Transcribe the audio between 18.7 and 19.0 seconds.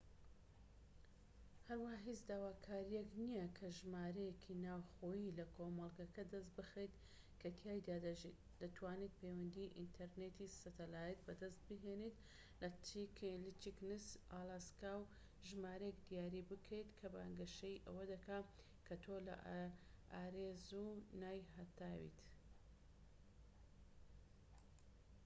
کە